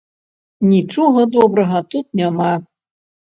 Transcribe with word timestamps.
Нічога 0.71 1.25
добрага 1.35 1.83
тут 1.93 2.05
няма. 2.23 2.49